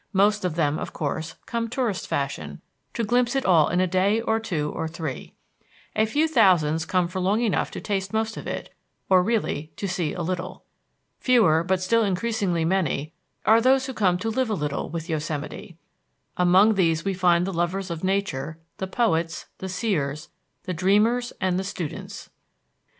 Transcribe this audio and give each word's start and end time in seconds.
Most 0.13 0.43
of 0.43 0.55
them, 0.55 0.79
of 0.79 0.93
course, 0.93 1.35
come 1.45 1.69
tourist 1.69 2.07
fashion, 2.07 2.59
to 2.95 3.03
glimpse 3.03 3.35
it 3.35 3.45
all 3.45 3.69
in 3.69 3.79
a 3.79 3.85
day 3.85 4.19
or 4.19 4.39
two 4.39 4.71
or 4.75 4.87
three. 4.87 5.35
A 5.95 6.07
few 6.07 6.27
thousands 6.27 6.87
come 6.87 7.07
for 7.07 7.19
long 7.19 7.39
enough 7.41 7.69
to 7.69 7.79
taste 7.79 8.11
most 8.11 8.35
of 8.35 8.47
it, 8.47 8.73
or 9.11 9.21
really 9.21 9.71
to 9.75 9.87
see 9.87 10.11
a 10.13 10.23
little. 10.23 10.63
Fewer, 11.19 11.63
but 11.63 11.83
still 11.83 12.03
increasingly 12.03 12.65
many, 12.65 13.13
are 13.45 13.61
those 13.61 13.85
who 13.85 13.93
come 13.93 14.17
to 14.17 14.29
live 14.29 14.49
a 14.49 14.55
little 14.55 14.89
with 14.89 15.07
Yosemite; 15.07 15.77
among 16.35 16.73
these 16.73 17.05
we 17.05 17.13
find 17.13 17.45
the 17.45 17.53
lovers 17.53 17.91
of 17.91 18.03
nature, 18.03 18.57
the 18.79 18.87
poets, 18.87 19.45
the 19.59 19.69
seers, 19.69 20.29
the 20.63 20.73
dreamers, 20.73 21.31
and 21.39 21.59
the 21.59 21.63
students. 21.63 22.31